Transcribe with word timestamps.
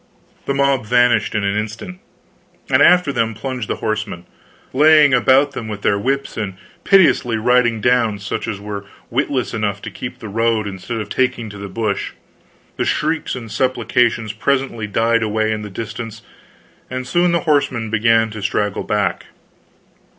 The 0.47 0.55
mob 0.55 0.83
vanished 0.87 1.35
in 1.35 1.43
an 1.43 1.55
instant; 1.55 1.99
and 2.71 2.81
after 2.81 3.13
them 3.13 3.35
plunged 3.35 3.67
the 3.67 3.75
horsemen, 3.85 4.25
laying 4.73 5.13
about 5.13 5.51
them 5.51 5.67
with 5.67 5.83
their 5.83 5.99
whips 5.99 6.37
and 6.37 6.55
pitilessly 6.83 7.37
riding 7.37 7.81
down 7.81 8.17
such 8.17 8.47
as 8.47 8.59
were 8.59 8.83
witless 9.11 9.53
enough 9.53 9.79
to 9.83 9.91
keep 9.91 10.17
the 10.17 10.27
road 10.27 10.65
instead 10.65 10.97
of 10.97 11.09
taking 11.09 11.51
to 11.51 11.59
the 11.59 11.69
bush. 11.69 12.13
The 12.77 12.85
shrieks 12.85 13.35
and 13.35 13.51
supplications 13.51 14.33
presently 14.33 14.87
died 14.87 15.21
away 15.21 15.51
in 15.51 15.61
the 15.61 15.69
distance, 15.69 16.23
and 16.89 17.05
soon 17.05 17.31
the 17.31 17.41
horsemen 17.41 17.91
began 17.91 18.31
to 18.31 18.41
straggle 18.41 18.83
back. 18.85 19.25